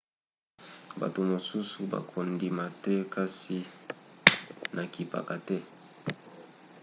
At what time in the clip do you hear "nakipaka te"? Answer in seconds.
4.75-5.57